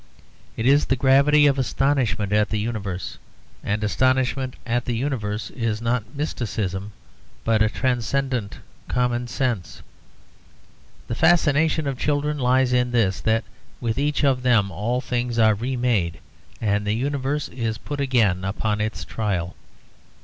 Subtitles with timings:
[0.57, 3.19] It is the gravity of astonishment at the universe,
[3.63, 6.91] and astonishment at the universe is not mysticism,
[7.43, 9.83] but a transcendent common sense.
[11.07, 13.43] The fascination of children lies in this: that
[13.79, 16.17] with each of them all things are remade,
[16.59, 19.53] and the universe is put again upon its trial.